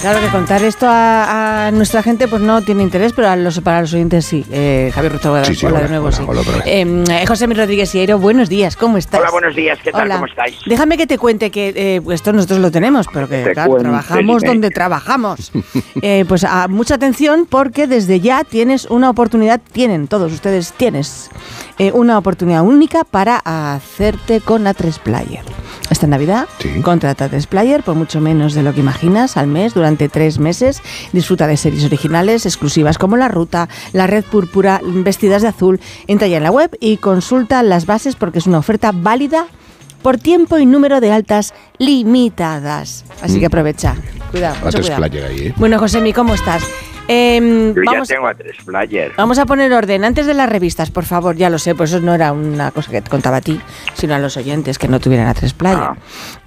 Claro 0.00 0.18
que 0.20 0.28
contar 0.28 0.62
esto 0.62 0.86
a, 0.88 1.70
nuestra 1.74 2.02
gente 2.02 2.26
pues 2.26 2.40
no 2.40 2.62
tiene 2.62 2.82
interés, 2.82 3.12
pero 3.12 3.28
a 3.28 3.36
los, 3.36 3.60
para 3.60 3.82
los 3.82 3.92
oyentes 3.92 4.24
sí. 4.24 4.46
Eh, 4.50 4.90
Javier 4.94 5.12
Ruta, 5.12 5.44
sí, 5.44 5.54
sí, 5.54 5.66
hola, 5.66 5.80
de 5.80 5.88
nuevo, 5.90 6.10
sí. 6.10 6.22
Em, 6.64 7.04
eh, 7.10 7.26
José 7.26 7.46
Mi 7.46 7.54
Rodríguez 7.54 7.90
Sierro, 7.90 8.18
buenos 8.18 8.48
días, 8.48 8.76
¿cómo 8.76 8.96
estás? 8.96 9.20
Hola, 9.20 9.30
buenos 9.30 9.54
días, 9.54 9.78
¿qué 9.84 9.92
tal? 9.92 10.08
¿Cómo 10.08 10.24
estáis? 10.24 10.56
Déjame 10.64 10.96
que 10.96 11.06
te 11.06 11.18
cuente 11.18 11.50
que 11.50 11.74
eh, 11.76 12.00
esto 12.12 12.32
nosotros 12.32 12.60
lo 12.60 12.70
tenemos, 12.70 13.08
pero 13.12 13.28
que 13.28 13.42
claro, 13.52 13.76
trabajamos 13.76 14.42
donde 14.42 14.70
trabajamos. 14.70 15.52
Eh, 16.02 16.24
pues 16.26 16.44
a, 16.44 16.66
mucha 16.68 16.94
atención 16.94 17.46
porque 17.48 17.86
desde 17.86 18.20
ya 18.20 18.44
tienes 18.44 18.86
una 18.86 19.10
oportunidad, 19.10 19.60
tienen 19.72 20.08
todos 20.08 20.32
ustedes, 20.32 20.72
tienes 20.72 21.30
una 21.92 22.16
oportunidad 22.16 22.62
única 22.62 23.04
para 23.04 23.40
hacerte 23.44 24.40
con 24.40 24.64
A3 24.64 24.98
Player. 25.00 25.44
Esta 26.00 26.08
Navidad, 26.08 26.48
contrata 26.80 27.26
a 27.26 27.28
Player 27.28 27.82
por 27.82 27.94
mucho 27.94 28.22
menos 28.22 28.54
de 28.54 28.62
lo 28.62 28.72
que 28.72 28.80
imaginas 28.80 29.36
al 29.36 29.48
mes 29.48 29.74
durante 29.74 30.08
tres 30.08 30.38
meses. 30.38 30.80
Disfruta 31.12 31.46
de 31.46 31.58
series 31.58 31.84
originales 31.84 32.46
exclusivas 32.46 32.96
como 32.96 33.18
La 33.18 33.28
Ruta, 33.28 33.68
La 33.92 34.06
Red 34.06 34.24
Púrpura, 34.24 34.80
Vestidas 34.82 35.42
de 35.42 35.48
Azul. 35.48 35.78
Entra 36.06 36.26
ya 36.26 36.38
en 36.38 36.44
la 36.44 36.50
web 36.50 36.74
y 36.80 36.96
consulta 36.96 37.62
las 37.62 37.84
bases 37.84 38.16
porque 38.16 38.38
es 38.38 38.46
una 38.46 38.56
oferta 38.56 38.92
válida 38.94 39.44
por 40.00 40.16
tiempo 40.16 40.56
y 40.56 40.64
número 40.64 41.02
de 41.02 41.12
altas 41.12 41.52
limitadas. 41.76 43.04
Así 43.20 43.34
que 43.34 43.44
mm. 43.44 43.52
aprovecha. 43.52 43.96
Cuidado, 44.30 44.56
mucho 44.64 44.80
cuidado. 44.80 45.04
Ahí, 45.04 45.48
¿eh? 45.48 45.54
Bueno, 45.58 45.78
Josemi, 45.78 46.14
¿cómo 46.14 46.32
estás? 46.32 46.62
Eh, 47.12 47.72
Yo 47.74 47.82
vamos, 47.84 48.06
ya 48.08 48.14
tengo 48.14 48.28
a 48.28 48.34
tres 48.34 48.56
players. 48.64 49.16
Vamos 49.16 49.36
a 49.40 49.44
poner 49.44 49.72
orden. 49.72 50.04
Antes 50.04 50.26
de 50.26 50.34
las 50.34 50.48
revistas, 50.48 50.92
por 50.92 51.04
favor, 51.04 51.34
ya 51.34 51.50
lo 51.50 51.58
sé, 51.58 51.74
pues 51.74 51.90
eso 51.90 52.00
no 52.00 52.14
era 52.14 52.30
una 52.30 52.70
cosa 52.70 52.92
que 52.92 53.02
te 53.02 53.10
contaba 53.10 53.38
a 53.38 53.40
ti, 53.40 53.60
sino 53.94 54.14
a 54.14 54.20
los 54.20 54.36
oyentes 54.36 54.78
que 54.78 54.86
no 54.86 55.00
tuvieran 55.00 55.26
a 55.26 55.34
tres 55.34 55.52
players. 55.52 55.80
Ah. 55.82 55.96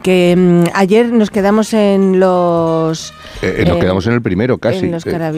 Que 0.01 0.33
mm, 0.37 0.69
ayer 0.73 1.11
nos 1.11 1.31
quedamos 1.31 1.73
en 1.73 2.17
los... 2.17 3.11
Eh, 3.41 3.55
eh, 3.57 3.65
nos 3.67 3.77
quedamos 3.77 4.07
en 4.07 4.13
el 4.13 4.21
primero, 4.21 4.57
casi. 4.57 4.89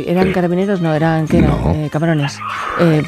¿Eran 0.08 0.32
carabineros? 0.32 0.80
No, 0.80 0.94
eran 0.94 1.28
¿qué 1.28 1.40
eran? 1.40 1.90
camarones. 1.90 2.38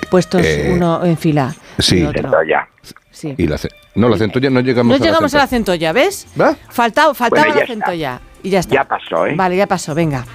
puestos 0.10 0.44
uno 0.72 1.06
en 1.06 1.18
fila. 1.18 1.54
Sí, 1.78 2.04
centolla. 2.12 2.68
Sí. 3.12 3.36
Y 3.38 3.46
la, 3.46 3.60
no, 3.94 4.10
la 4.10 4.18
centolla 4.18 4.50
no 4.50 4.62
llegamos 4.62 4.98
no 4.98 5.04
a 5.04 5.08
llegamos 5.08 5.36
a 5.36 5.38
la 5.38 5.48
centolla, 5.48 5.92
¿ves? 5.92 6.28
¿Va? 6.40 6.56
Faltaba, 6.70 7.14
faltaba 7.14 7.48
la 7.48 7.66
centolla. 7.68 8.22
Y 8.42 8.50
ya 8.50 8.60
está. 8.60 8.74
Ya 8.74 8.84
pasó, 8.86 9.28
¿eh? 9.28 9.36
Vale, 9.36 9.56
ya 9.56 9.68
pasó, 9.68 9.94
venga. 9.94 10.26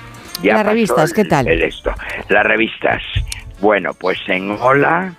Las 0.42 0.66
revistas, 0.66 1.12
¿qué 1.12 1.25
tal? 1.25 1.48
esto. 1.48 1.92
Las 2.28 2.44
revistas. 2.44 3.02
Bueno, 3.61 3.92
pues 3.94 4.19
en 4.28 4.50
Hola. 4.50 5.12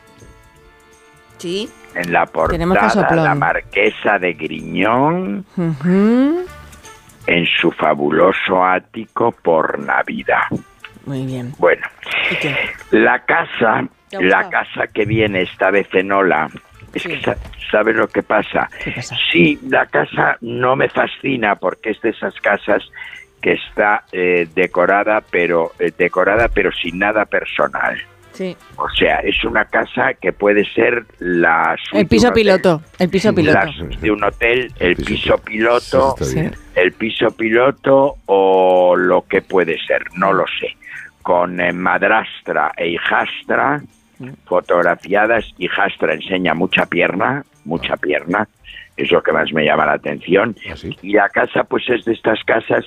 Sí. 1.37 1.69
En 1.95 2.11
la 2.11 2.25
portada, 2.25 3.15
la 3.15 3.35
marquesa 3.35 4.17
de 4.19 4.33
Griñón. 4.33 5.45
En 7.27 7.45
su 7.61 7.71
fabuloso 7.71 8.63
ático 8.63 9.31
por 9.31 9.79
Navidad. 9.79 10.43
Muy 11.05 11.25
bien. 11.25 11.53
Bueno, 11.57 11.85
la 12.91 13.19
casa, 13.25 13.87
la 14.11 14.49
casa 14.49 14.87
que 14.87 15.05
viene 15.05 15.41
esta 15.41 15.69
vez 15.69 15.87
en 15.93 16.11
Hola, 16.11 16.49
es 16.93 17.03
que 17.03 17.19
¿sabe 17.71 17.93
lo 17.93 18.07
que 18.07 18.23
pasa? 18.23 18.69
pasa? 18.95 19.15
Sí, 19.31 19.59
la 19.67 19.85
casa 19.87 20.37
no 20.41 20.75
me 20.75 20.89
fascina 20.89 21.55
porque 21.55 21.91
es 21.91 22.01
de 22.01 22.09
esas 22.09 22.35
casas 22.41 22.83
que 23.43 23.51
está 23.51 24.05
eh, 24.13 24.47
decorada, 24.55 25.21
pero 25.29 25.73
eh, 25.77 25.91
decorada 25.95 26.47
pero 26.47 26.71
sin 26.71 26.97
nada 26.97 27.25
personal. 27.25 28.01
Sí. 28.31 28.55
O 28.77 28.89
sea, 28.89 29.17
es 29.17 29.43
una 29.43 29.65
casa 29.65 30.13
que 30.19 30.31
puede 30.31 30.65
ser 30.73 31.05
la 31.19 31.75
el 31.91 32.07
piso 32.07 32.31
piloto, 32.31 32.81
el 32.97 33.09
piso 33.09 33.35
piloto 33.35 33.59
de 34.01 34.09
un 34.09 34.23
hotel, 34.23 34.71
el 34.79 34.95
piso, 34.95 35.37
piloto, 35.37 36.15
el 36.73 36.93
piso 36.93 37.29
piloto 37.31 38.15
o 38.25 38.95
lo 38.95 39.25
que 39.27 39.41
puede 39.41 39.77
ser, 39.85 40.05
no 40.15 40.33
lo 40.33 40.45
sé. 40.59 40.75
Con 41.21 41.59
eh, 41.59 41.73
madrastra 41.73 42.71
e 42.75 42.87
hijastra 42.87 43.83
mm. 44.17 44.29
fotografiadas, 44.45 45.45
hijastra 45.59 46.15
enseña 46.15 46.55
mucha 46.55 46.87
pierna, 46.87 47.43
mucha 47.65 47.97
pierna 47.97 48.47
es 48.97 49.11
lo 49.11 49.21
que 49.23 49.31
más 49.31 49.51
me 49.53 49.65
llama 49.65 49.85
la 49.85 49.93
atención. 49.93 50.55
¿Ah, 50.69 50.75
y 51.01 51.13
la 51.13 51.29
casa, 51.29 51.63
pues 51.63 51.87
es 51.89 52.05
de 52.05 52.13
estas 52.13 52.43
casas 52.43 52.85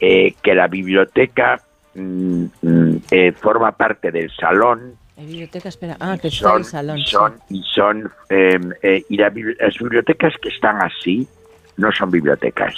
eh, 0.00 0.34
que 0.42 0.54
la 0.54 0.68
biblioteca 0.68 1.60
mm, 1.94 2.44
mm, 2.62 2.96
eh, 3.10 3.32
forma 3.32 3.72
parte 3.72 4.10
del 4.10 4.30
salón. 4.30 4.96
La 5.16 5.24
biblioteca, 5.24 5.68
espera, 5.68 5.96
ah, 6.00 6.16
que 6.20 6.30
son, 6.30 6.58
el 6.58 6.64
salón. 6.64 6.98
Son, 7.00 7.34
Y 7.50 7.62
son, 7.74 8.10
em, 8.30 8.72
eh, 8.82 9.04
y 9.08 9.16
las 9.16 9.32
bibliotecas 9.34 10.34
que 10.40 10.48
están 10.48 10.80
así 10.82 11.28
no 11.76 11.92
son 11.92 12.10
bibliotecas. 12.10 12.74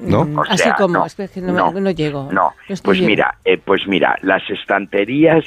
¿No? 0.00 0.24
Mm, 0.24 0.40
así 0.48 0.70
como, 0.76 1.04
es 1.04 1.14
que 1.14 1.40
no, 1.40 1.72
no, 1.72 1.90
llego. 1.90 2.30
No, 2.30 2.52
pues 2.84 3.00
mira, 3.00 3.36
pues 3.64 3.84
mira, 3.88 4.16
las 4.22 4.48
estanterías 4.48 5.44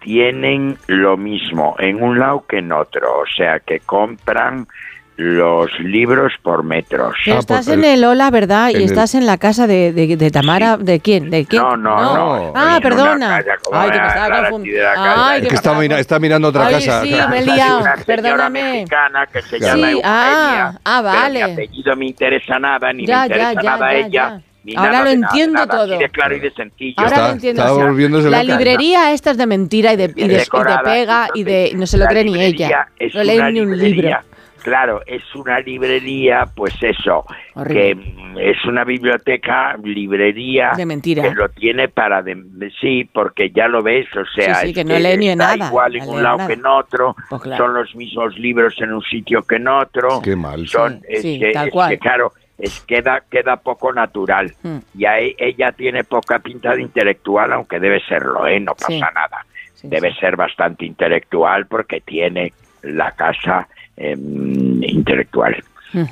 tienen 0.00 0.78
lo 0.86 1.16
mismo 1.16 1.76
en 1.78 2.02
un 2.02 2.18
lado 2.18 2.44
que 2.46 2.58
en 2.58 2.72
otro, 2.72 3.20
o 3.20 3.26
sea 3.26 3.60
que 3.60 3.80
compran 3.80 4.66
los 5.16 5.70
libros 5.80 6.32
por 6.42 6.62
metros. 6.62 7.14
Ah, 7.26 7.38
estás 7.38 7.68
en 7.68 7.84
el 7.84 8.04
Ola, 8.04 8.30
¿verdad? 8.30 8.70
Y 8.70 8.82
estás 8.82 9.14
en 9.14 9.24
la 9.24 9.38
casa 9.38 9.66
de, 9.66 9.92
de, 9.92 10.30
Tamara, 10.30 10.76
¿de 10.76 11.00
quién? 11.00 11.30
¿De 11.30 11.46
quién? 11.46 11.62
No, 11.62 11.76
no, 11.76 12.14
no. 12.14 12.52
Ah, 12.54 12.78
perdona. 12.82 13.36
Ay, 13.72 13.90
que 13.90 14.00
me 14.00 14.06
estaba 14.06 14.40
confundiendo. 14.40 14.88
Ay, 14.96 15.42
que, 15.42 15.54
está, 15.54 15.84
está, 15.98 16.18
mirando 16.18 16.48
otra 16.48 16.68
casa. 16.70 17.02
Sí, 17.02 17.14
me 17.30 17.38
he 17.38 17.46
liado. 17.46 17.80
Una 17.80 17.96
Perdóname. 18.04 18.62
mexicana 18.62 19.26
que 19.26 19.42
se 19.42 19.58
llama 19.58 19.88
sí, 19.88 20.00
ah, 20.04 20.72
ah, 20.84 21.00
vale. 21.00 21.40
Pero 21.40 21.48
mi 21.48 21.52
apellido 21.52 21.96
me 21.96 22.06
interesa 22.06 22.58
nada, 22.58 22.92
ni 22.92 23.06
ya, 23.06 23.20
me 23.20 23.26
interesa 23.26 23.52
ya, 23.54 23.62
ya, 23.62 23.70
nada 23.70 23.94
ella. 23.94 24.40
Ahora 24.76 25.04
lo 25.04 25.10
entiendo 25.10 25.60
nada, 25.60 25.78
todo. 25.78 25.98
de 25.98 26.08
claro 26.08 26.36
y 26.36 26.40
de 26.40 26.50
sencillo. 26.50 26.94
Ahora 26.98 27.28
lo 27.28 27.32
entiendo. 27.34 28.20
la 28.28 28.42
librería 28.42 29.12
esta 29.12 29.30
es 29.30 29.38
de 29.38 29.46
mentira 29.46 29.92
y 29.92 29.96
de, 29.96 30.12
y 30.14 30.28
de, 30.28 30.44
pega 30.84 31.28
y 31.34 31.44
de 31.44 31.72
no 31.74 31.86
se 31.86 31.96
lo 31.96 32.06
cree 32.06 32.24
ni 32.24 32.38
ella. 32.38 32.88
No 33.14 33.22
lee 33.22 33.40
ni 33.52 33.60
un 33.60 33.78
libro 33.78 34.18
claro, 34.66 35.00
es 35.06 35.22
una 35.36 35.60
librería, 35.60 36.44
pues 36.52 36.74
eso, 36.82 37.24
que 37.68 37.96
es 38.40 38.64
una 38.64 38.82
biblioteca, 38.82 39.76
librería 39.80 40.72
de 40.76 40.84
mentira. 40.84 41.22
que 41.22 41.34
lo 41.36 41.48
tiene 41.50 41.86
para 41.86 42.20
de, 42.20 42.34
sí, 42.80 43.08
porque 43.12 43.50
ya 43.50 43.68
lo 43.68 43.84
ves, 43.84 44.08
o 44.16 44.24
sea, 44.34 44.56
sí, 44.56 44.74
que 44.74 44.82
no 44.82 44.98
lee 44.98 45.16
ni 45.18 45.36
nada, 45.36 45.68
igual 45.68 45.94
en 45.94 46.08
un 46.08 46.20
lado 46.20 46.48
que 46.48 46.54
en 46.54 46.66
otro, 46.66 47.14
pues 47.30 47.42
son 47.56 47.74
los 47.74 47.94
mismos 47.94 48.36
libros 48.36 48.74
en 48.80 48.92
un 48.92 49.02
sitio 49.02 49.42
que 49.42 49.54
en 49.54 49.68
otro, 49.68 50.20
qué 50.20 50.34
mal, 50.34 50.66
son, 50.66 51.00
sí, 51.20 51.40
tal 51.52 51.70
cual. 51.70 51.96
claro, 52.00 52.32
es 52.58 52.80
queda 52.80 53.22
queda 53.30 53.58
poco 53.58 53.92
natural. 53.92 54.52
Hmm. 54.64 54.78
y 54.98 55.04
ella 55.38 55.70
tiene 55.70 56.02
poca 56.02 56.40
pinta 56.40 56.74
de 56.74 56.82
intelectual, 56.82 57.52
aunque 57.52 57.78
debe 57.78 58.00
serlo, 58.00 58.48
eh, 58.48 58.58
no 58.58 58.74
pasa 58.74 59.12
nada, 59.14 59.46
debe 59.84 60.12
ser 60.16 60.34
bastante 60.34 60.84
intelectual 60.86 61.66
porque 61.66 62.00
tiene 62.00 62.52
la 62.82 63.12
casa 63.12 63.68
Em, 63.96 64.82
intelectual. 64.82 65.62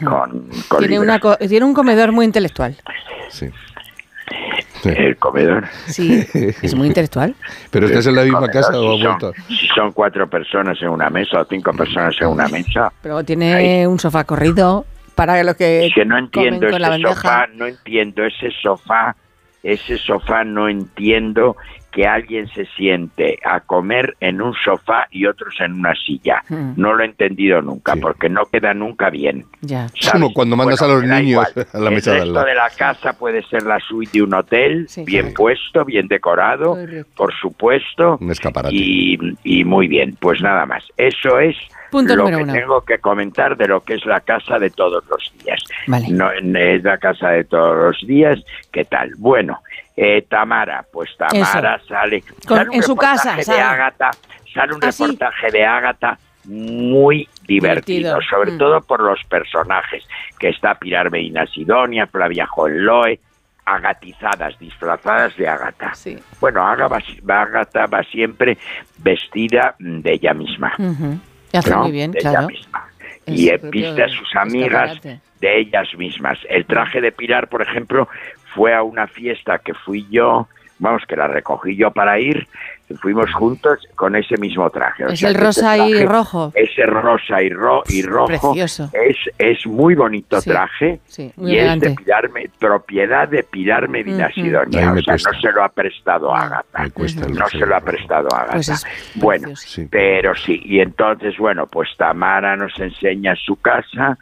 con, 0.05 0.49
tiene, 0.79 0.99
una 0.99 1.21
tiene 1.21 1.67
un 1.67 1.75
comedor 1.75 2.13
muy 2.13 2.25
intelectual. 2.25 2.77
Sí. 3.29 3.51
El 4.85 5.17
comedor. 5.17 5.67
Sí, 5.87 6.27
es 6.63 6.75
muy 6.75 6.89
intelectual. 6.89 7.35
¿Pero 7.71 7.87
estás 7.87 8.07
en 8.07 8.17
la 8.17 8.23
misma 8.23 8.49
casa 8.49 8.79
o 8.79 8.97
si 8.97 9.03
son, 9.03 9.33
si 9.49 9.67
son 9.69 9.93
cuatro 9.93 10.29
personas 10.29 10.81
en 10.81 10.89
una 10.89 11.11
mesa 11.11 11.41
o 11.41 11.45
cinco 11.45 11.73
personas 11.73 12.15
en 12.21 12.29
una 12.29 12.49
mesa. 12.49 12.93
Pero 13.03 13.23
tiene 13.25 13.87
un 13.87 13.99
sofá 13.99 14.25
corrido 14.25 14.87
para 15.15 15.43
lo 15.43 15.55
que. 15.57 15.91
que 15.95 16.05
no 16.05 16.19
entiendo 16.19 16.69
ese 16.69 17.01
sofá, 17.03 17.47
no 17.55 17.67
entiendo 17.67 18.25
ese 18.25 18.51
sofá, 18.63 19.17
ese 19.63 19.99
sofá 19.99 20.45
no 20.45 20.69
entiendo 20.69 21.57
que 21.95 22.07
alguien 22.07 22.49
se 22.49 22.67
siente 22.77 23.39
a 23.45 23.61
comer 23.61 24.17
en 24.19 24.43
un 24.43 24.53
sofá 24.53 25.07
y 25.13 25.27
otros 25.27 25.55
en 25.61 25.75
una 25.75 25.95
silla. 25.95 26.43
Hmm. 26.49 26.73
No 26.77 26.93
lo 26.93 27.05
he 27.05 27.07
entendido 27.07 27.63
nunca, 27.63 27.95
porque 27.95 28.29
no 28.29 28.47
queda 28.47 28.75
nunca 28.75 29.11
bien. 29.11 29.47
Ya. 29.61 29.87
Es 29.87 30.11
como 30.11 30.33
cuando 30.33 30.57
mandas 30.57 30.83
a 30.83 30.89
los 30.89 31.05
niños 31.05 31.47
a 31.73 31.79
la 31.79 31.91
mesa 31.91 32.13
de 32.13 32.23
al 32.23 32.35
lado. 32.35 32.47
de 32.47 32.55
la 32.55 32.69
casa 32.71 33.13
puede 33.13 33.43
ser 33.45 33.63
la 33.63 33.79
suite 33.79 34.19
de 34.19 34.23
un 34.23 34.35
hotel, 34.35 34.89
bien 35.07 35.33
puesto, 35.33 35.85
bien 35.85 36.09
decorado, 36.09 36.77
por 37.17 37.33
supuesto. 37.33 38.19
Un 38.21 38.33
escaparate. 38.33 38.75
Y, 38.75 39.65
muy 39.65 39.87
bien, 39.87 40.17
pues 40.21 40.43
nada 40.43 40.67
más. 40.67 40.85
Eso 40.97 41.39
es 41.39 41.57
lo 42.03 42.27
que 42.27 42.45
tengo 42.45 42.81
que 42.83 42.99
comentar 42.99 43.57
de 43.57 43.69
lo 43.69 43.83
que 43.83 43.95
es 43.95 44.05
la 44.07 44.21
casa 44.21 44.59
de 44.59 44.71
todos 44.71 45.05
los 45.09 45.33
días. 45.43 45.63
No 46.11 46.31
es 46.31 46.83
la 46.83 46.99
casa 46.99 47.31
de 47.31 47.45
todos 47.45 47.77
los 47.77 48.07
días. 48.07 48.39
¿Qué 48.73 48.85
tal? 48.85 49.13
Bueno, 49.19 49.61
eh, 49.97 50.23
Tamara, 50.29 50.85
pues 50.93 51.11
Tamara 51.17 51.81
sale, 51.87 52.25
en 52.73 52.83
su 52.83 52.97
casa, 52.97 53.37
de 53.37 53.61
Ágata, 53.61 54.11
sale 54.53 54.75
un 54.75 54.83
¿Ah, 54.83 54.91
reportaje 54.91 55.51
de 55.51 55.65
Ágata 55.65 56.19
muy 56.47 57.29
divertido, 57.47 58.19
sobre 58.29 58.53
mm. 58.53 58.59
todo 58.59 58.81
por 58.83 59.01
los 59.01 59.23
personajes, 59.25 60.07
que 60.39 60.49
está 60.49 60.75
Pilar 60.75 61.11
Medina 61.11 61.47
Sidonia, 61.47 62.07
Flavia 62.07 62.49
Loe, 62.69 63.19
agatizadas, 63.65 64.59
disfrazadas 64.59 65.37
de 65.37 65.49
Ágata. 65.49 65.95
Sí. 65.95 66.19
Bueno, 66.41 66.67
Ágata 66.67 67.87
va 67.87 68.03
siempre 68.03 68.59
vestida 68.99 69.75
de 69.79 70.13
ella 70.13 70.35
misma. 70.35 70.75
Hace 71.59 71.75
muy 71.77 71.93
bien, 71.93 72.13
de 72.13 72.21
ella 72.21 72.43
misma. 72.43 72.89
y 73.27 73.51
viste 73.71 74.03
a 74.03 74.09
sus 74.09 74.35
amigas 74.37 75.01
de 75.03 75.61
ellas 75.61 75.89
mismas. 75.97 76.39
El 76.49 76.65
traje 76.67 77.01
de 77.01 77.13
Pilar, 77.13 77.49
por 77.49 77.63
ejemplo, 77.63 78.09
fue 78.55 78.75
a 78.75 78.83
una 78.83 79.07
fiesta 79.07 79.59
que 79.59 79.75
fui 79.75 80.07
yo, 80.11 80.49
vamos, 80.85 81.03
que 81.09 81.17
la 81.17 81.27
recogí 81.27 81.75
yo 81.75 81.91
para 81.91 82.21
ir, 82.21 82.47
fuimos 83.01 83.33
juntos 83.33 83.81
con 83.97 84.15
ese 84.15 84.37
mismo 84.37 84.69
traje. 84.71 85.05
es 85.11 85.23
el 85.23 85.35
rosa 85.35 85.79
y 85.79 86.05
rojo. 86.05 86.53
Ese 86.55 86.85
rosa 86.87 87.43
y, 87.43 87.49
ro 87.49 87.83
y 87.89 88.03
rojo. 88.03 88.27
Precioso. 88.27 88.91
Es, 88.93 89.17
es 89.39 89.67
muy 89.67 89.95
bonito 89.95 90.41
traje 90.43 91.01
y 91.39 91.57
es 91.57 91.81
de 91.81 91.91
Pilar, 91.91 92.31
propiedad 92.59 93.29
de 93.29 93.43
Pilar 93.43 93.89
Medina 93.89 94.31
Sidonia. 94.33 94.93
O 94.93 95.03
sea, 95.03 95.15
no 95.15 95.41
se 95.41 95.53
lo 95.53 95.65
ha 95.65 95.69
prestado 95.71 96.35
a 96.35 96.43
Agatha. 96.43 96.87
No 97.31 97.49
se 97.49 97.67
lo 97.67 97.75
ha 97.75 97.81
prestado 97.81 98.29
a 98.35 98.43
Agatha. 98.43 98.55
Pues 98.55 98.87
bueno, 99.15 99.49
pero 99.91 100.35
sí. 100.35 100.61
Y 100.65 100.81
entonces, 100.81 101.37
bueno, 101.39 101.67
pues 101.67 101.89
Tamara 101.97 102.57
nos 102.57 102.79
enseña 102.79 103.35
su 103.37 103.57
casa 103.57 104.19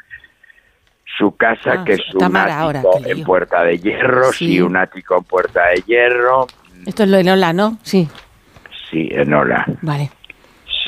su 1.18 1.36
casa, 1.36 1.72
Ah, 1.80 1.84
que 1.84 1.94
es 1.94 2.00
un 2.14 2.36
ahora, 2.36 2.80
ático 2.80 3.00
en 3.04 3.22
Puerta 3.24 3.62
de 3.62 3.78
Hierro, 3.78 4.32
Sí. 4.32 4.46
sí, 4.48 4.60
un 4.60 4.76
ático 4.76 5.18
en 5.18 5.24
Puerta 5.24 5.66
de 5.68 5.82
Hierro, 5.82 6.46
Esto 6.86 7.04
es 7.04 7.08
lo 7.10 7.16
de 7.18 7.24
Lola, 7.24 7.52
¿no? 7.52 7.78
Sí, 7.82 8.08
sí, 8.90 9.08
en 9.12 9.32
Ola. 9.34 9.64
vale. 9.82 10.10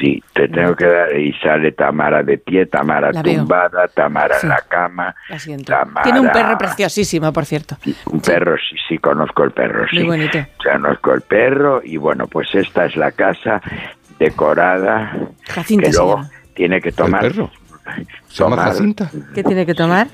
Sí, 0.01 0.21
te 0.33 0.49
tengo 0.49 0.75
que 0.75 0.87
dar. 0.87 1.17
Y 1.17 1.33
sale 1.35 1.71
Tamara 1.71 2.25
de 2.25 2.37
pie, 2.39 2.67
Tamara 2.67 3.13
La 3.13 3.23
veo. 3.23 3.37
tumbada, 3.39 3.87
Tamara 3.87 4.35
Sí. 4.41 4.47
en 4.47 4.51
la 4.51 4.61
cama. 4.69 5.15
La 5.29 5.39
siento. 5.39 5.73
Tamara- 5.73 6.03
Tiene 6.03 6.19
un 6.19 6.33
perro 6.33 6.59
preciosísimo, 6.59 7.33
por 7.33 7.45
cierto. 7.47 7.77
Un 8.07 8.21
perro, 8.21 8.57
sí, 8.57 8.75
sí, 8.89 8.99
conozco 8.99 9.45
el 9.45 9.53
perro, 9.53 9.87
sí. 9.89 9.99
Muy 10.01 10.07
bonito. 10.19 10.39
Conozco 10.65 11.13
el 11.13 11.21
perro 11.21 11.81
y 11.85 11.97
bueno, 11.97 12.27
pues 12.27 12.53
esta 12.57 12.87
es 12.87 12.97
la 12.97 13.13
casa 13.13 13.63
decorada. 14.19 15.17
Jacinta 15.49 15.87
que 15.89 15.93
luego 15.97 16.23
tiene 16.55 16.81
que 16.81 16.89
¿El 16.89 16.95
tomar. 16.97 17.21
perro? 17.21 17.51
¿Se 18.29 18.43
llama 18.45 18.57
tomar- 18.57 18.69
Jacinta? 18.69 19.11
¿Qué 19.35 19.43
tiene 19.45 19.67
que 19.67 19.75
tomar? 19.75 20.09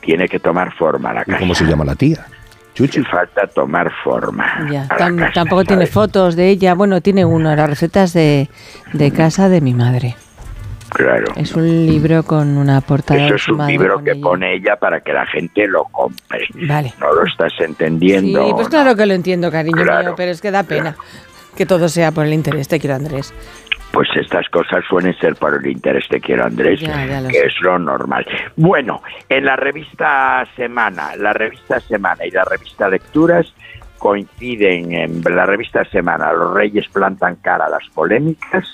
Tiene 0.00 0.28
que 0.28 0.38
tomar 0.40 0.72
forma 0.74 1.12
la 1.12 1.22
¿Y 1.22 1.24
casa. 1.24 1.38
cómo 1.38 1.54
se 1.54 1.64
llama 1.64 1.84
la 1.84 1.94
tía? 1.94 2.26
Chuchi. 2.74 3.02
Falta 3.04 3.46
tomar 3.48 3.90
forma. 4.04 4.68
Ya, 4.70 4.86
tam- 4.88 5.18
casa, 5.18 5.32
tampoco 5.34 5.64
tiene 5.64 5.82
¿sabes? 5.86 5.94
fotos 5.94 6.36
de 6.36 6.48
ella. 6.48 6.74
Bueno, 6.74 7.00
tiene 7.00 7.24
uno, 7.24 7.54
las 7.54 7.68
recetas 7.68 8.12
de, 8.12 8.48
de 8.92 9.10
casa 9.12 9.48
de 9.48 9.60
mi 9.60 9.74
madre. 9.74 10.16
Claro. 10.90 11.26
Es 11.36 11.54
un 11.54 11.86
libro 11.86 12.24
con 12.24 12.56
una 12.56 12.80
portada 12.80 13.24
Eso 13.26 13.34
es 13.36 13.48
un 13.48 13.64
libro 13.66 14.02
que 14.02 14.10
ella. 14.12 14.20
pone 14.22 14.54
ella 14.54 14.76
para 14.76 15.00
que 15.00 15.12
la 15.12 15.24
gente 15.26 15.68
lo 15.68 15.84
compre. 15.84 16.46
Vale. 16.66 16.92
No 17.00 17.12
lo 17.12 17.24
estás 17.26 17.52
Sí, 17.56 17.64
entendiendo. 17.64 18.54
pues 18.56 18.68
claro 18.68 18.96
que 18.96 19.06
lo 19.06 19.14
entiendo, 19.14 19.52
cariño 19.52 19.84
Claro. 19.84 20.02
mío, 20.08 20.14
pero 20.16 20.32
es 20.32 20.40
que 20.40 20.50
da 20.50 20.64
pena 20.64 20.96
que 21.56 21.64
todo 21.66 21.88
sea 21.88 22.10
por 22.10 22.26
el 22.26 22.32
interés. 22.32 22.66
Te 22.66 22.80
quiero, 22.80 22.96
Andrés. 22.96 23.32
Pues 23.92 24.08
estas 24.14 24.48
cosas 24.50 24.84
suelen 24.88 25.14
ser 25.18 25.34
por 25.34 25.54
el 25.54 25.66
interés 25.66 26.04
de 26.10 26.20
quiero 26.20 26.44
Andrés, 26.44 26.80
Ya, 26.80 27.04
ya 27.06 27.20
lo 27.20 27.28
que 27.28 27.34
sé. 27.40 27.46
es 27.46 27.54
lo 27.60 27.78
normal. 27.78 28.24
Bueno, 28.56 29.02
en 29.28 29.44
la 29.44 29.56
revista 29.56 30.46
Semana, 30.56 31.16
la 31.16 31.32
revista 31.32 31.80
Semana 31.80 32.24
y 32.24 32.30
la 32.30 32.44
revista 32.44 32.88
Lecturas 32.88 33.52
coinciden 33.98 34.92
en 34.92 35.22
la 35.34 35.44
revista 35.44 35.84
Semana. 35.86 36.32
Los 36.32 36.54
reyes 36.54 36.88
plantan 36.88 37.36
cara 37.36 37.66
a 37.66 37.68
las 37.70 37.86
polémicas, 37.92 38.64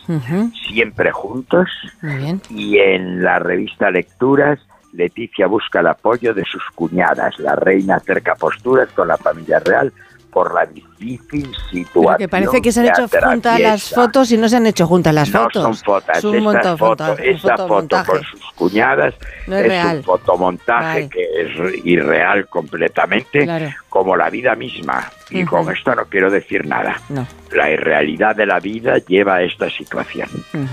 siempre 0.69 1.11
juntos, 1.13 1.69
Muy 2.03 2.17
bien. 2.17 2.41
y 2.51 2.79
en 2.79 3.23
la 3.25 3.39
revista 3.39 3.91
Lecturas 3.91 4.61
Leticia 4.93 5.47
busca 5.47 5.81
el 5.81 5.89
apoyo 5.89 6.33
de 6.33 6.45
sus 6.45 6.63
cuñadas. 6.75 7.39
La 7.39 7.55
reina 7.57 7.97
acerca 7.97 8.35
posturas 8.35 8.89
con 8.93 9.09
la 9.09 9.17
familia 9.17 9.59
real 9.61 9.93
por 10.37 10.53
la 10.53 10.67
difícil 10.67 11.51
situación. 11.71 12.17
Que 12.19 12.29
parece 12.29 12.61
que 12.61 12.71
se 12.71 12.81
han 12.81 12.89
hecho 12.89 13.09
juntas 13.09 13.59
las 13.59 13.89
fotos 13.89 14.31
y 14.33 14.37
no 14.37 14.51
se 14.51 14.57
han 14.59 14.67
hecho 14.67 14.87
juntas 14.87 15.15
las 15.15 15.31
no 15.31 15.45
fotos. 15.45 15.63
son 15.63 15.75
fotos. 15.77 16.19
Es 16.19 16.25
un 16.25 16.35
Esta 16.35 16.45
montón, 16.45 16.77
foto, 16.79 17.07
foto, 17.07 17.23
esta 17.23 17.57
foto 17.57 17.97
con 18.07 18.23
sus 18.23 18.41
cuñadas 18.55 19.15
No 19.47 19.57
es 19.57 19.63
es 19.63 19.69
real. 19.71 19.97
un 19.97 20.03
fotomontaje 20.05 20.85
Vale. 21.05 21.09
que 21.09 21.23
es 21.41 21.85
irreal 21.87 22.47
completamente, 22.49 23.45
Claro. 23.45 23.71
como 23.89 24.15
la 24.15 24.29
vida 24.29 24.55
misma. 24.55 25.11
Y 25.31 25.43
Ujú. 25.45 25.57
con 25.65 25.75
esto 25.75 25.95
no 25.95 26.05
quiero 26.05 26.31
decir 26.31 26.67
nada. 26.67 27.01
No. 27.09 27.27
La 27.53 27.71
irrealidad 27.71 28.37
de 28.37 28.45
la 28.45 28.61
vida 28.61 28.99
lleva 29.09 29.37
a 29.37 29.43
esta 29.43 29.71
situación. 29.71 30.29
Ujú, 30.53 30.67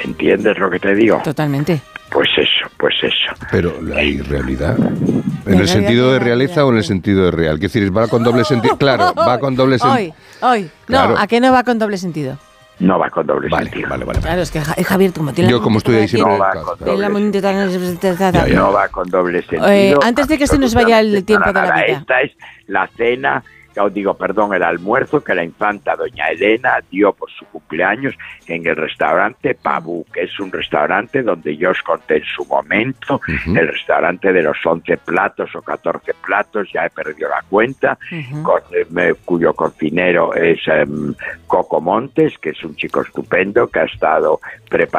¿Entiendes 0.00 0.58
lo 0.58 0.68
que 0.68 0.80
te 0.80 0.92
digo? 0.92 1.20
Totalmente. 1.22 1.80
Pues 2.14 2.28
eso, 2.38 2.70
pues 2.78 2.94
eso. 3.02 3.34
Pero 3.50 3.82
la 3.82 4.00
irrealidad. 4.02 4.78
¿En 5.46 5.58
el 5.58 5.66
sentido 5.68 6.12
de 6.12 6.20
no, 6.20 6.24
realeza 6.24 6.64
o 6.64 6.70
en 6.70 6.76
el 6.78 6.84
sentido 6.84 7.24
de 7.24 7.32
real? 7.32 7.58
Quiero 7.58 7.72
decir, 7.72 7.94
va 7.96 8.06
con 8.08 8.22
doble 8.22 8.44
sentido. 8.44 8.78
Claro, 8.78 9.12
va 9.14 9.38
con 9.40 9.56
doble 9.56 9.74
Hoy, 9.74 9.80
sentido. 9.80 10.14
hoy. 10.42 10.62
No, 10.62 10.70
Claro. 10.86 11.18
¿a 11.18 11.26
qué 11.26 11.40
no 11.40 11.52
va 11.52 11.64
con 11.64 11.78
doble 11.78 11.98
sentido? 11.98 12.38
No 12.78 12.98
va 12.98 13.10
con 13.10 13.26
doble 13.26 13.48
Vale, 13.48 13.64
sentido. 13.70 13.88
vale, 13.88 14.04
vale. 14.04 14.20
Claro, 14.20 14.42
es 14.42 14.50
que 14.50 14.60
Ja- 14.60 14.74
eh, 14.76 14.84
Javier, 14.84 15.12
como 15.12 15.32
tiene 15.32 15.50
Yo 15.50 15.58
la 15.58 15.62
como 15.64 15.78
estoy 15.78 15.94
ahí 15.96 16.02
No 16.02 16.08
siempre. 16.08 16.32
ya. 16.38 16.38
No 18.54 18.72
va 18.72 18.88
con 18.88 19.08
doble 19.10 19.40
sentido. 19.42 19.68
Eh, 19.68 19.94
antes 20.02 20.28
de 20.28 20.38
que 20.38 20.46
se 20.46 20.58
nos 20.58 20.74
vaya 20.74 21.00
el 21.00 21.24
tiempo 21.24 21.48
de 21.48 21.52
para 21.52 21.68
la 21.68 21.84
vida. 21.84 21.98
Esta 21.98 22.20
es 22.22 22.32
la 22.68 22.88
cena, 22.96 23.42
digo, 23.92 24.14
perdón, 24.14 24.54
el 24.54 24.62
almuerzo 24.62 25.22
que 25.22 25.34
la 25.34 25.44
infanta 25.44 25.96
doña 25.96 26.28
Elena 26.28 26.78
dio 26.90 27.12
por 27.12 27.30
su 27.30 27.44
cumpleaños 27.46 28.14
en 28.46 28.66
el 28.66 28.76
restaurante 28.76 29.54
Pabú, 29.54 30.04
que 30.12 30.22
es 30.22 30.38
un 30.40 30.50
restaurante 30.52 31.22
donde 31.22 31.56
yo 31.56 31.70
os 31.70 31.82
conté 31.82 32.18
en 32.18 32.24
su 32.24 32.44
momento, 32.46 33.20
el 33.56 33.68
restaurante 33.68 34.32
de 34.32 34.42
los 34.42 34.56
11 34.64 34.96
platos 34.98 35.54
o 35.54 35.62
14 35.62 36.12
platos, 36.24 36.68
ya 36.72 36.86
he 36.86 36.90
perdido 36.90 37.28
la 37.28 37.42
cuenta, 37.48 37.98
con- 38.42 38.62
eh, 38.98 39.14
cuyo 39.24 39.52
cocinero 39.54 40.34
es 40.34 40.60
em, 40.68 41.14
Coco 41.46 41.80
Montes, 41.80 42.38
que 42.38 42.50
es 42.50 42.64
un 42.64 42.74
chico 42.76 43.00
estupendo 43.02 43.68
que 43.68 43.80
ha 43.80 43.84
estado 43.84 44.40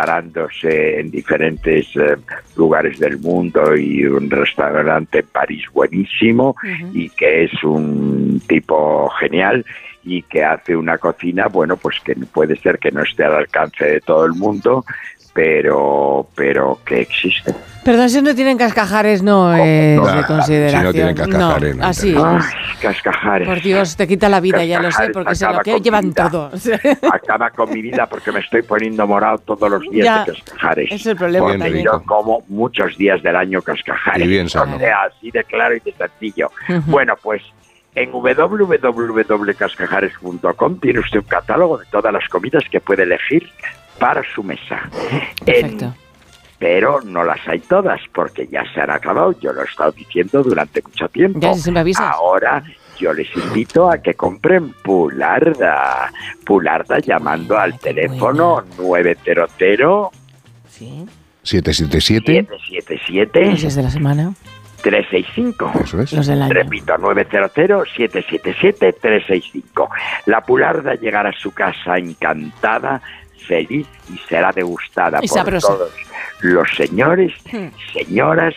preparándose 0.06 1.00
en 1.00 1.10
diferentes 1.12 1.88
eh, 1.96 2.16
lugares 2.58 3.00
del 3.00 3.18
mundo 3.20 3.76
y 3.76 4.06
un 4.06 4.30
restaurante 4.30 5.20
en 5.20 5.28
París 5.28 5.64
buenísimo 5.74 6.56
y 6.94 7.10
que 7.10 7.46
es 7.46 7.64
un 7.64 8.42
tipo 8.48 8.65
genial 9.20 9.66
y 10.04 10.22
que 10.24 10.44
hace 10.44 10.76
una 10.76 10.98
cocina, 10.98 11.48
bueno, 11.48 11.78
pues 11.78 11.98
que 12.04 12.16
puede 12.16 12.56
ser 12.58 12.78
que 12.80 12.92
no 12.92 13.02
esté 13.04 13.24
al 13.24 13.36
alcance 13.36 13.84
de 13.86 14.02
todo 14.02 14.26
el 14.26 14.34
mundo, 14.34 14.84
pero 15.34 16.28
pero 16.36 16.80
que 16.86 17.02
existe. 17.02 17.54
Perdón, 17.84 18.10
si 18.10 18.20
no 18.22 18.34
tienen 18.34 18.58
cascajares, 18.58 19.22
no 19.22 19.54
es 19.54 20.00
Claro, 20.00 20.18
de 20.22 20.26
consideración. 20.26 20.82
si 20.82 20.86
no 20.88 20.94
tienen 20.94 21.16
cascajares, 21.16 21.76
No, 21.76 21.82
no 21.84 21.88
así 21.90 22.10
interesa. 22.10 22.38
es. 22.38 22.46
Ay, 22.46 22.76
cascajares. 22.82 23.48
Por 23.48 23.62
Dios, 23.62 23.96
te 23.96 24.08
quita 24.08 24.30
la 24.30 24.40
vida, 24.40 24.64
ya 24.66 24.82
lo 24.82 24.92
sé, 24.92 25.10
porque 25.10 25.36
se 25.36 25.46
lo 25.48 25.60
que 25.60 25.80
llevan 25.82 26.10
vida. 26.10 26.30
todo. 26.30 26.52
acaba 27.12 27.50
con 27.52 27.72
mi 27.72 27.82
vida 27.84 28.08
porque 28.08 28.32
me 28.32 28.40
estoy 28.40 28.62
poniendo 28.64 29.06
morado 29.06 29.38
todos 29.40 29.70
los 29.70 29.82
días 29.92 30.06
Ya, 30.06 30.26
de 30.26 30.32
cascajares. 30.34 30.92
es 30.92 31.06
el 31.06 31.16
problema 31.16 31.46
Porque 31.48 31.60
también. 31.60 31.86
yo 31.86 32.02
como 32.06 32.44
muchos 32.48 32.98
días 32.98 33.22
del 33.22 33.36
año 33.36 33.62
cascajares. 33.62 34.26
Y 34.26 34.30
bien 34.30 34.50
sano. 34.50 34.78
O 34.78 34.80
sea, 34.80 35.04
así 35.04 35.30
de 35.30 35.44
claro 35.44 35.76
y 35.76 35.80
de 35.82 35.94
sencillo. 35.94 36.50
Bueno, 36.88 37.14
pues 37.22 37.44
en 37.96 38.12
www.cascajares.com 38.12 40.80
tiene 40.80 41.00
usted 41.00 41.20
un 41.20 41.26
catálogo 41.26 41.78
de 41.78 41.86
todas 41.88 42.12
las 42.14 42.28
comidas 42.30 42.64
que 42.70 42.80
puede 42.82 43.04
elegir 43.04 43.50
para 44.00 44.22
su 44.34 44.44
mesa. 44.44 44.90
En- 45.46 45.46
Perfecto. 45.46 45.94
pero 46.60 47.02
no 47.02 47.24
las 47.24 47.46
hay 47.48 47.60
todas 47.60 48.00
porque 48.14 48.48
ya 48.48 48.64
se 48.74 48.82
han 48.82 48.90
acabado. 48.92 49.38
Yo 49.40 49.54
lo 49.54 49.62
he 49.62 49.66
estado 49.66 49.92
diciendo 49.92 50.42
durante 50.44 50.82
mucho 50.82 51.08
tiempo. 51.10 51.40
Ya, 51.40 51.54
si 51.54 51.62
siempre 51.62 51.82
avisas. 51.82 52.12
Ahora 52.14 52.64
yo 52.98 53.14
les 53.14 53.28
invito 53.36 53.90
a 53.90 53.98
que 54.00 54.14
compren 54.14 54.74
Pularda. 54.84 56.12
Pularda 56.46 57.00
llamando 57.00 57.58
al 57.58 57.78
teléfono 57.80 58.64
900 58.78 59.50
Sí, 60.70 61.06
777. 61.44 62.48
777 62.50 63.46
los 63.52 63.62
días 63.62 63.76
de 63.76 63.84
la 63.84 63.90
semana, 63.92 64.34
365. 64.90 65.72
Eso 65.84 66.02
es. 66.02 66.14
los 66.14 66.28
del 66.28 66.42
año. 66.44 66.54
Repito, 66.54 66.94
900-777-365. 66.98 69.90
La 70.28 70.42
Pularda 70.42 70.94
llegará 70.96 71.30
a 71.30 71.34
su 71.34 71.52
casa 71.52 71.98
encantada, 71.98 73.02
feliz 73.48 73.88
y 74.14 74.18
será 74.30 74.52
degustada 74.52 75.20
Y 75.22 75.28
por 75.28 75.38
sabrosa. 75.38 75.68
todos 75.68 75.92
los 76.42 76.68
señores, 76.76 77.34
Hmm. 77.52 77.68
señoras, 77.94 78.54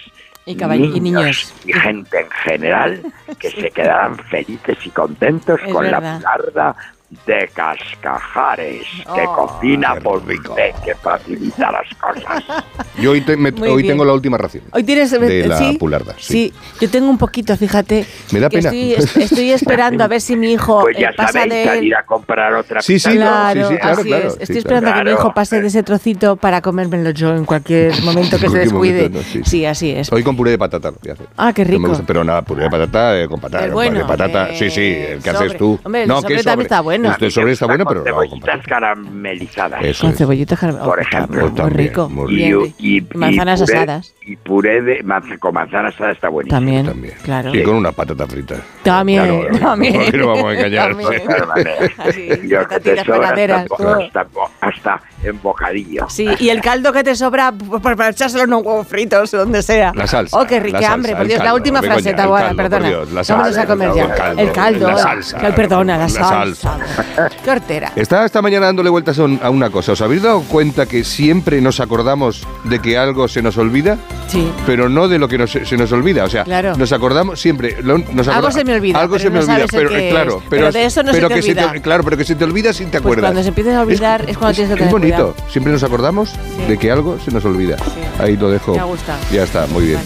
Y 0.47 0.55
niños. 1.01 1.55
y 1.67 1.73
gente 1.75 2.21
en 2.21 2.31
general 2.31 3.03
que 3.39 3.51
se 3.51 3.71
quedarán 3.71 4.17
felices 4.19 4.79
y 4.85 4.91
contentos 4.91 5.61
Es 5.65 5.73
con 5.73 5.85
verdad. 5.85 6.03
la 6.03 6.19
Pularda 6.19 6.77
de 7.25 7.49
Cascajares, 7.55 8.83
que 9.15 9.21
Oh. 9.27 9.35
cocina 9.49 9.95
Qué 9.95 10.01
por 10.03 10.19
usted, 10.19 10.75
que 10.85 10.95
facilita 10.95 11.73
las 11.73 11.95
cosas. 11.95 12.45
Yo 12.99 13.13
hoy, 13.13 13.23
te- 13.23 13.37
me- 13.37 13.51
hoy 13.67 13.87
tengo 13.87 14.05
la 14.05 14.13
última 14.13 14.37
ración. 14.37 14.65
Hoy 14.73 14.83
tienes 14.85 15.11
De 15.13 15.47
la 15.47 15.57
¿sí? 15.57 15.77
pularda, 15.79 16.15
Sí. 16.19 16.53
sí. 16.53 16.55
yo 16.81 16.91
tengo 16.91 17.09
un 17.09 17.17
poquito, 17.17 17.57
fíjate. 17.57 18.05
Me 18.33 18.41
da 18.41 18.49
que 18.51 18.59
pena. 18.59 18.69
Estoy, 18.71 18.93
es- 18.95 19.17
estoy 19.17 19.51
esperando 19.53 20.05
a 20.05 20.09
ver 20.09 20.21
si 20.21 20.37
mi 20.37 20.53
hijo 20.53 20.81
Pues 20.83 20.99
ya 20.99 21.09
eh, 21.11 21.15
pasa 21.17 21.33
sabéis, 21.33 21.53
de 21.55 21.65
salir 21.65 21.95
a 21.97 22.03
comprar 22.05 22.53
otra 22.55 22.83
Sí, 22.83 22.99
sí, 22.99 23.09
pizza. 23.09 23.21
Claro, 23.23 23.69
sí, 23.69 23.75
sí, 23.75 23.81
claro, 23.81 24.01
así 24.01 24.09
claro, 24.09 24.27
es. 24.29 24.33
sí, 24.35 24.39
Estoy 24.43 24.47
claro. 24.47 24.59
esperando 24.59 24.89
a 24.91 24.93
que 24.93 24.99
mi 24.99 25.05
Claro. 25.05 25.19
hijo 25.21 25.35
pase 25.35 25.61
de 25.63 25.67
ese 25.69 25.83
trocito 25.83 26.37
para 26.37 26.61
comérmelo 26.61 27.11
yo 27.11 27.35
en 27.35 27.45
cualquier 27.47 27.93
momento 28.03 28.39
que 28.39 28.49
se 28.51 28.59
descuide. 28.59 29.09
momento, 29.09 29.19
no, 29.19 29.25
sí. 29.25 29.41
sí, 29.45 29.65
así 29.65 29.91
es. 29.93 30.13
Hoy 30.13 30.23
con 30.23 30.37
puré 30.37 30.51
de 30.51 30.59
patata 30.59 30.91
lo 30.91 30.99
voy 31.01 31.11
a 31.11 31.15
hacer. 31.15 31.27
Ah, 31.39 31.53
qué 31.55 31.65
Que 31.65 31.71
rico. 31.71 31.83
me 31.83 31.89
gusta, 31.89 32.05
pero 32.07 32.23
nada, 32.25 32.43
puré 32.43 32.65
de 32.65 32.71
patata 32.71 33.19
eh, 33.21 33.29
con 33.29 33.41
patata. 33.41 33.65
El 33.65 33.73
bueno, 33.73 33.99
de 34.01 34.05
patata. 34.05 34.51
eh, 34.51 34.57
Sí, 34.59 34.69
sí, 34.71 34.81
el 34.83 35.23
que 35.23 35.31
sobre. 35.31 35.47
haces 35.47 35.57
tú. 35.59 35.79
Hombre, 35.85 36.03
el 36.03 36.09
no, 36.09 36.21
que 36.23 36.43
también 36.43 36.67
está 36.67 36.81
bueno. 36.81 36.98
Bueno. 37.01 37.13
Este 37.13 37.31
sobre 37.31 37.53
está 37.53 37.67
bueno, 37.67 37.85
pero 37.87 38.03
cebollitas 38.05 38.67
caramelizadas. 38.67 39.85
Eso 39.85 40.03
Con 40.03 40.11
es. 40.11 40.19
cebollitas 40.19 40.59
caramelizadas. 40.59 40.89
Por 40.89 41.01
ejemplo. 41.01 41.41
muy 41.49 41.55
También, 41.55 41.89
rico. 41.89 42.09
muy 42.09 42.35
Bien, 42.35 42.75
Y, 42.79 42.99
y- 42.99 43.09
manzanas 43.15 43.61
y 43.61 43.65
puré- 43.65 43.77
asadas. 43.77 44.15
Y 44.23 44.37
puré 44.37 44.83
de 44.83 45.03
manza, 45.03 45.39
con 45.39 45.55
manzana 45.55 45.89
asada 45.89 46.13
está 46.13 46.29
buenísimo. 46.29 46.57
También, 46.59 46.87
También. 46.87 47.15
claro. 47.23 47.55
Y 47.55 47.63
con 47.63 47.77
una 47.77 47.93
patata 47.93 48.27
frita. 48.27 48.57
También, 48.83 49.25
Claro, 49.49 49.59
también. 49.59 49.95
¿por 49.95 50.11
qué 50.11 50.17
no 50.19 50.27
vamos 50.29 50.45
a 50.45 50.53
engañar? 50.55 50.95
Maneras. 50.95 51.91
Así, 51.99 52.29
Yo 52.47 52.69
que 52.69 52.81
te 52.81 53.05
sobra 53.05 53.29
hasta, 53.31 53.65
hasta, 53.65 54.27
hasta 54.61 55.01
en 55.25 55.41
bocadillo. 55.41 56.07
Sí, 56.11 56.29
y 56.39 56.51
el 56.51 56.61
caldo 56.61 56.93
que 56.93 57.03
te 57.03 57.15
sobra 57.15 57.53
para 57.83 58.09
echárselo 58.11 58.45
en 58.45 58.51
unos 58.53 58.63
huevos 58.67 58.87
fritos 58.87 59.33
o 59.35 59.39
donde 59.39 59.63
sea. 59.63 59.93
La 59.95 60.07
salsa, 60.07 60.39
Oh, 60.39 60.47
qué 60.47 60.61
rica 60.61 60.93
hambre, 60.93 61.17
por 61.17 61.27
Dios, 61.27 61.43
la 61.43 61.55
última 61.55 61.81
frase, 61.83 62.13
Taboada, 62.13 62.53
perdona. 62.55 63.25
Salsa, 63.25 63.63
a 63.63 63.67
comer 63.67 63.89
el 63.89 63.95
ya. 63.97 64.15
caldo, 64.15 64.43
El 64.43 64.53
caldo, 64.53 64.89
la 64.89 64.97
salsa, 64.99 65.39
perdona, 65.55 65.97
la, 65.99 66.05
la 66.05 66.09
salsa. 66.09 66.79
Qué 67.45 67.51
hortera. 67.51 67.93
Estaba 67.97 68.25
esta 68.27 68.43
mañana 68.43 68.67
dándole 68.67 68.91
vueltas 68.91 69.19
a 69.19 69.25
un- 69.25 69.41
a 69.43 69.51
una 69.51 69.71
cosa. 69.71 69.93
¿Os 69.93 70.01
habéis 70.01 70.23
dado 70.23 70.41
cuenta 70.43 70.87
que 70.87 71.05
siempre 71.05 71.61
nos 71.61 71.81
acordamos 71.81 72.47
de 72.65 72.79
que 72.81 72.97
algo 72.99 73.29
se 73.29 73.43
nos 73.43 73.57
olvida? 73.59 73.99
Sí. 74.29 74.51
Pero 74.67 74.89
no 74.89 75.09
de 75.09 75.19
lo 75.19 75.29
que 75.29 75.39
nos- 75.39 75.51
se 75.51 75.77
nos 75.77 75.91
olvida. 75.93 76.25
O 76.25 76.29
sea, 76.31 76.45
Claro. 76.45 76.77
nos 76.77 76.93
acordamos 76.93 77.41
siempre. 77.41 77.77
lo- 77.83 77.99
nos 77.99 78.29
Algo 78.29 78.51
se 78.51 78.65
me 78.65 78.75
olvida, 78.75 79.01
Algo 79.01 79.17
pero 79.17 79.23
se 79.25 79.31
me 79.31 79.39
olvida. 79.41 79.67
Pero, 79.71 79.89
claro, 80.11 80.39
es. 80.39 80.45
pero, 80.49 80.73
de 80.73 80.85
eso 80.85 81.03
no 81.03 81.13
se 81.13 81.17
pero 81.19 81.29
te 81.29 81.35
que 81.37 81.43
se 81.43 81.51
olvida. 81.53 81.73
Claro, 81.81 82.05
pero 82.05 82.17
que 82.17 82.25
se 82.25 82.35
te 82.35 82.45
olvida 82.45 82.73
si 82.73 82.85
te 82.85 82.91
Pues 82.91 83.01
acuerdas. 83.03 83.25
cuando 83.29 83.43
se 83.43 83.49
empiece 83.49 83.75
a 83.75 83.81
olvidar 83.83 84.25
es 84.29 84.37
cuando 84.39 84.55
tienes 84.55 84.69
que 84.71 84.75
Es 84.75 84.79
tener 84.91 84.93
bonito. 84.93 85.33
cuidado. 85.35 85.51
Siempre 85.51 85.73
nos 85.73 85.83
acordamos 85.83 86.31
Sí. 86.31 86.63
de 86.69 86.79
que 86.79 86.91
algo 86.91 87.19
se 87.19 87.31
nos 87.31 87.45
olvida. 87.45 87.77
Ahí 88.19 88.37
lo 88.37 88.51
dejo. 88.51 88.73
Me 88.75 88.81
ha 88.81 88.85
gustado. 88.85 89.19
Ya 89.33 89.45
está, 89.45 89.67
muy 89.69 89.87
bien. 89.87 90.01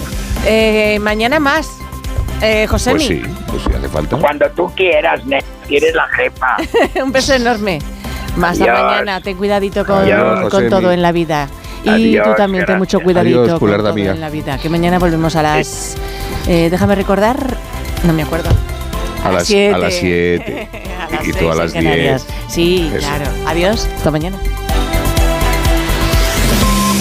Eh, 0.46 0.98
mañana 1.00 1.38
más. 1.40 1.68
Eh, 2.42 2.66
Josemi, 2.66 2.96
Pues 2.99 3.08
sí, 3.08 3.22
pues 3.46 3.62
sí, 3.62 3.70
hace 3.78 3.88
falta. 3.88 4.16
Cuando 4.16 4.50
tú 4.50 4.70
quieras, 4.75 5.25
ne 5.25 5.42
tienes 5.68 5.94
la 5.94 6.08
jefa. 6.08 6.56
un 7.02 7.12
beso 7.12 7.34
enorme. 7.34 7.78
Más 8.37 8.61
a 8.61 8.66
mañana, 8.66 9.20
ten 9.20 9.37
cuidadito 9.37 9.84
con, 9.87 9.99
Adiós, 9.99 10.50
con 10.50 10.68
todo 10.68 10.90
en 10.92 11.02
la 11.02 11.12
vida. 11.12 11.49
Y 11.84 11.88
Adiós, 11.88 12.28
tú 12.28 12.34
también 12.34 12.64
ten 12.64 12.78
mucho 12.78 12.99
gracias. 12.99 13.04
cuidadito 13.04 13.42
Adiós, 13.42 13.58
con 13.61 13.70
todo 13.76 13.94
mía. 13.94 14.11
en 14.12 14.20
la 14.20 14.30
vida. 14.30 14.58
Que 14.58 14.68
mañana 14.68 14.99
volvemos 14.99 15.37
a 15.37 15.42
las... 15.42 15.96
eh, 16.49 16.68
déjame 16.70 16.94
recordar, 16.94 17.37
no 18.04 18.12
me 18.12 18.22
acuerdo. 18.22 18.50
A 19.25 19.30
las- 19.32 19.46
siete. 19.46 19.75
a 19.75 19.78
las 19.78 19.94
siete. 19.94 20.68
A 21.00 21.11
las 21.12 21.28
Y 21.28 21.32
tú 21.32 21.50
a 21.50 21.54
las 21.54 21.72
Canarias. 21.72 22.26
diez. 22.26 22.37
Sí, 22.49 22.90
Eso. 22.92 22.99
claro. 23.06 23.25
Adiós, 23.46 23.88
hasta 23.96 24.11
mañana. 24.11 24.37